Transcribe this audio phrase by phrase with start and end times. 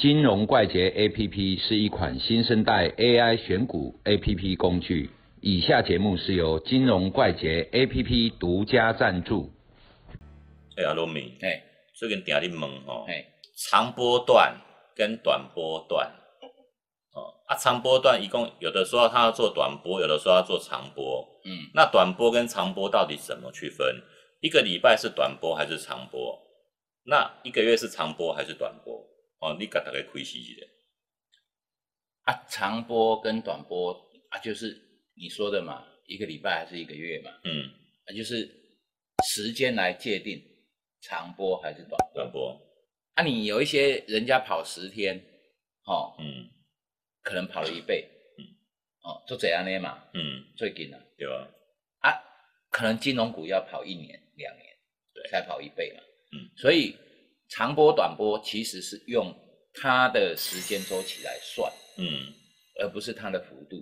[0.00, 5.10] 金融怪杰 APP 是一款新生代 AI 选股 APP 工具。
[5.42, 9.52] 以下节目是由金融怪杰 APP 独家赞助。
[10.78, 13.26] 哎呀，罗米，哎最近定你问吼，哎，
[13.68, 14.56] 长波段
[14.96, 16.06] 跟短波段，
[17.12, 21.28] 哦，啊，长波段一共有的说他要做短波，有的说要做长波。
[21.44, 24.02] 嗯，那短波跟长波到底怎么区分？
[24.40, 26.38] 一个礼拜是短波还是长波？
[27.04, 29.09] 那一个月是长波还是短波？
[29.40, 30.66] 哦，你给大概开析一下。
[32.22, 33.92] 啊，长波跟短波
[34.28, 34.80] 啊，就是
[35.14, 37.70] 你说的嘛，一个礼拜还是一个月嘛，嗯，
[38.06, 38.48] 啊，就是
[39.24, 40.40] 时间来界定
[41.00, 42.14] 长波还是短波。
[42.14, 42.60] 短波，
[43.14, 45.16] 啊，你有一些人家跑十天，
[45.84, 46.48] 哦，嗯。
[47.22, 48.44] 可能跑了一倍，嗯。
[49.02, 51.46] 哦，就这样呢嘛，嗯，最近啊，对吧？
[52.00, 52.16] 啊，
[52.70, 54.66] 可能金融股要跑一年两年，
[55.12, 55.30] 对。
[55.30, 56.96] 才跑一倍嘛，嗯，所以
[57.50, 59.34] 长波短波其实是用
[59.74, 62.34] 它的时间周期来算，嗯。
[62.80, 63.76] 而不是它的幅度，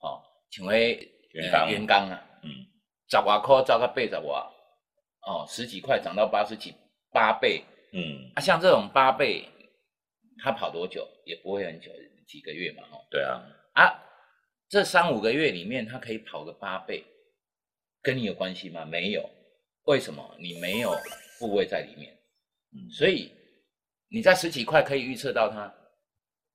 [0.00, 0.78] 哦，请问
[1.30, 2.50] 原钢原钢啊，嗯。
[3.08, 4.52] 十外块涨到八十外，
[5.26, 6.74] 哦，十几块涨到八十几，
[7.10, 9.48] 八倍，嗯，啊，像这种八倍，
[10.42, 11.90] 它跑多久也不会很久，
[12.28, 13.42] 几个月嘛，哦，对啊，
[13.74, 14.02] 啊，
[14.68, 17.02] 这三五个月里面，它可以跑个八倍，
[18.02, 18.84] 跟你有关系吗？
[18.84, 19.26] 没有，
[19.84, 20.36] 为什么？
[20.38, 20.94] 你没有
[21.38, 22.14] 部位在里面，
[22.74, 23.30] 嗯所以
[24.08, 25.72] 你在十几块可以预测到它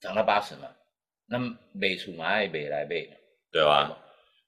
[0.00, 0.68] 涨到八十嘛，
[1.26, 3.16] 那么买出嘛爱买来买嘛，
[3.50, 3.98] 对吧？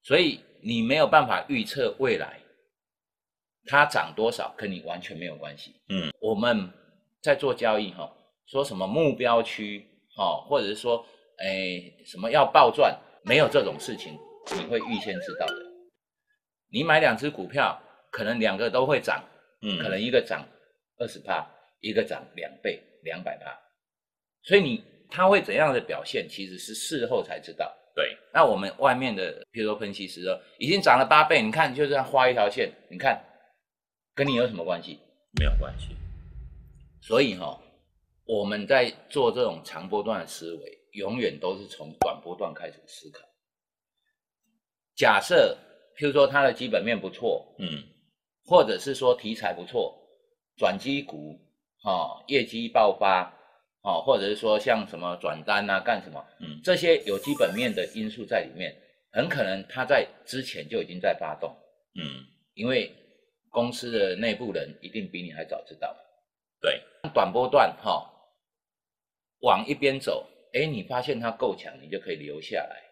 [0.02, 2.38] 所以你没有办法预测未来
[3.66, 5.74] 它涨多少，跟你完全没有关系。
[5.88, 6.70] 嗯，我们
[7.20, 8.12] 在做交易哈，
[8.46, 11.04] 说什么目标区哈，或者是说，
[11.38, 14.16] 哎，什么要暴赚，没有这种事情，
[14.56, 15.54] 你会预先知道的。
[16.70, 19.24] 你买两只股票，可能两个都会涨，
[19.62, 20.46] 嗯，可能一个涨
[20.98, 21.48] 二十趴，
[21.86, 23.56] 一个涨两倍，两百趴，
[24.42, 27.72] 所以你它会怎样的表现，其实是事后才知道。
[27.94, 33.24] 对，那我们外面的，譬如说分析师说，已经涨了八倍，你看就这样画一条线，你看
[34.14, 34.98] 跟你有什么关系？
[35.38, 35.94] 没有关系。
[37.00, 37.56] 所以哈、
[38.24, 43.20] 我们在做这种长波段的思维，永远都是从短波段开始思考。
[44.96, 45.56] 假设
[45.96, 47.84] 譬如说它的基本面不错，嗯
[48.44, 49.96] 或者是说题材不错，
[50.56, 51.38] 转机股，
[51.84, 53.32] 哦，业绩爆发，
[53.82, 58.74] 哦，或者是说像什么转单啊，干什么，嗯这些有基本面的因素在里面，
[59.12, 61.54] 很可能它在之前就已经在发动，
[61.94, 62.92] 嗯，因为
[63.50, 65.98] 公司的内部人一定比你还早知道嘛。
[66.60, 66.82] 对，
[67.14, 68.10] 短波段哈、
[69.40, 72.82] 往一边走，哎，你发现它够强，你就可以留下来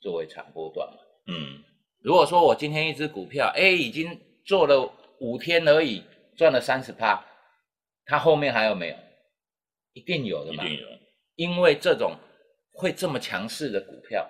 [0.00, 0.98] 作为长波段嘛。
[1.26, 1.64] 嗯
[2.02, 6.02] 如果说我今天一只股票，哎，已经做了五天而已，
[6.34, 7.22] 赚了三十趴，
[8.10, 8.96] 它后面还有没有？
[9.92, 10.86] 一定有的嘛，一定有。
[11.36, 12.16] 因为这种
[12.72, 14.28] 会这么强势的股票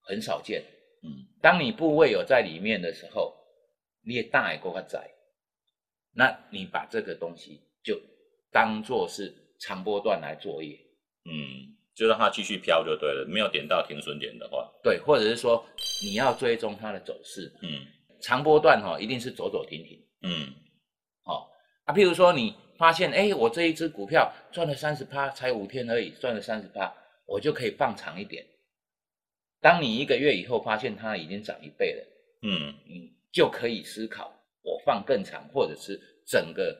[0.00, 0.64] 很少见。
[1.02, 3.36] 嗯当你部位有在里面的时候，
[4.02, 5.10] 你也大也够它窄，
[6.14, 8.00] 那你把这个东西就
[8.50, 10.76] 当做是长波段来作业，
[11.26, 15.64] 嗯，就让它继续飘就对了，没有点到停损点的话，对，或者是说
[16.02, 17.86] 你要追踪它的走势，嗯
[18.20, 20.04] 长波段哈、一定是走走停停。
[20.22, 20.52] 嗯
[21.24, 21.46] 哦，
[21.84, 26.94] 啊，譬如说你发现，哎，我这一只股票赚了三十趴，才五天而已，赚了三十趴，
[27.26, 28.46] 我就可以放长一点。
[29.60, 32.04] 当你一个月以后发现它已经涨一倍了，
[32.42, 36.72] 嗯你就可以思考，我放更长，或者是整个，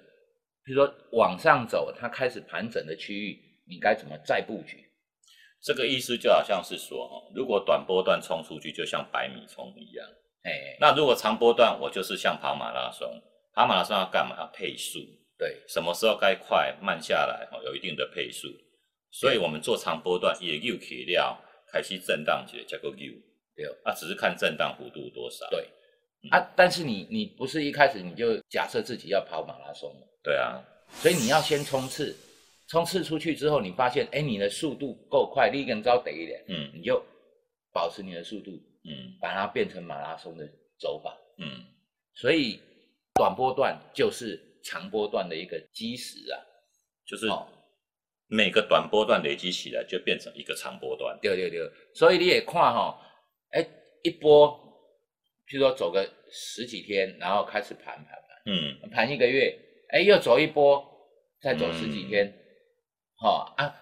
[0.64, 4.84] 比如说往上走，它开始盘整的区域，你该怎么再布局？
[5.60, 10.06] 这个意思就好像是说，哦，如果短波段冲出去，就像百米冲一样。
[10.44, 13.20] 哎，那如果长波段，我就是像跑马拉松，
[13.52, 14.36] 跑马拉松要干嘛？
[14.38, 15.00] 要配速，
[15.38, 18.48] 对，什么时候该快慢下来，哦，有一定的配速。
[19.10, 21.38] 所以我们做长波段也又起料，
[21.72, 23.14] 开始震荡起来，叫个 U，
[23.54, 23.64] 对。
[23.84, 25.48] 啊，只是看震荡幅度多少。
[25.48, 25.66] 对。
[26.30, 30.06] 啊，但是你你不是一开始你就假设自己要跑马拉松吗？
[30.22, 32.14] 对啊，所以你要先冲刺，
[32.68, 36.70] 冲刺出去之后，你发现，哎，你的速度够快，立根招得一点，嗯。
[36.74, 37.00] 你就
[37.72, 38.50] 保持你的速度，
[38.84, 39.16] 嗯。
[39.20, 40.46] 把它变成马拉松的
[40.78, 41.16] 走法。
[41.38, 41.64] 嗯，
[42.14, 42.60] 所以
[43.14, 44.38] 短波段就是
[44.68, 46.36] 长波段的一个基石啊。
[47.06, 47.46] 就是哦。
[48.30, 51.18] 每个短波段累积起来就变成一个长波段。
[51.22, 53.00] 对对对，所以你也看哈、
[53.52, 53.66] 哎，
[54.02, 54.52] 一波，
[55.48, 58.42] 譬如说走个十几天，然后开始盘盘盘。
[58.44, 58.90] 嗯。
[58.90, 60.86] 盘，一个月，哎，又走一波，
[61.40, 62.30] 再走十几天，
[63.16, 63.74] 好、啊，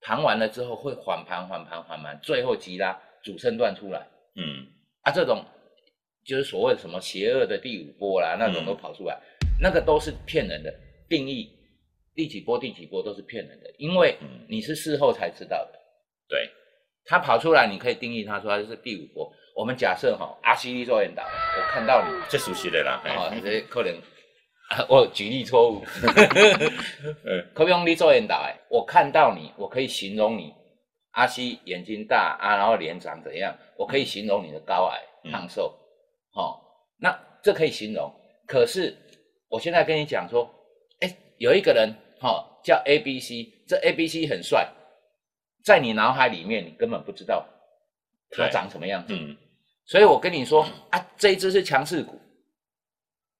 [0.00, 4.04] 盘完了之后会缓盘缓盘缓盘，最后急拉主升段出来。
[4.34, 4.66] 嗯。
[5.02, 5.44] 啊，这种
[6.26, 8.66] 就是所谓的什么邪恶的第五波啦，那种嗯。
[8.66, 9.22] 都跑出来，
[9.60, 10.72] 那个都是骗人的
[11.08, 11.50] 定义，
[12.14, 15.78] 第几波第几波都是骗人的，因为嗯你是事后才知道的。
[16.28, 16.50] 对，
[17.04, 19.30] 他跑出来，你可以定义他说他是第五波。
[19.56, 23.94] 我们假设哈，阿西利做引导，我看到你这熟悉的啦，啊，嘿这可能
[24.70, 25.84] 啊 我举例错误，
[27.24, 30.52] 嗯 可不用你做引导哎，我看到你，我可以形容你，
[31.12, 35.72] 阿西眼睛大啊，然后脸长怎样，我可以形容你的高矮嗯胖瘦，
[36.34, 36.58] 哦，
[36.98, 38.12] 那这可以形容。
[38.46, 38.96] 可是
[39.54, 40.52] 我现在跟你讲说，
[40.98, 44.68] 哎，有一个人哈、哦、叫 A B C，这 A B C 很帅，
[45.62, 47.46] 在你脑海里面你根本不知道
[48.30, 49.36] 他长什么样子，嗯
[49.86, 52.20] 所以我跟你说啊，这一只是强势股，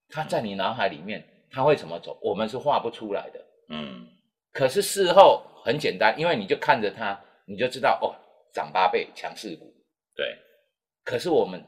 [0.08, 3.44] 它在你脑海里面它会怎么走，我们是画不出来的。
[3.70, 4.06] 嗯
[4.52, 8.14] 可是事后很简单，因为你就看着它，你就知道哦，
[8.52, 9.74] 涨八倍强势股。
[10.14, 10.38] 对，
[11.02, 11.60] 可是我们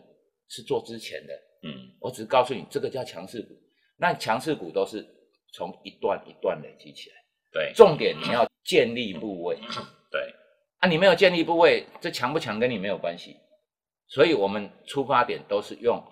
[0.47, 1.35] 是做之前的，
[1.65, 3.61] 嗯我只是告诉你这个叫强势股。
[3.99, 5.07] 那强势股都是
[5.53, 7.17] 从一段一段累积起来，
[7.53, 7.73] 对。
[7.75, 9.59] 重点你要建立部位。
[10.11, 10.35] 对，
[10.79, 13.37] 啊，你没有建立部位，这强不强跟你没有关系。
[14.09, 16.03] 所以我们出发点都是用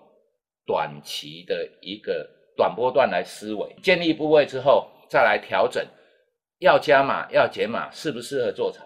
[0.65, 5.85] 短期的一个短波段来思维，建立部位之后再来调整，
[6.59, 8.85] 要加码要减码，适不适合做长，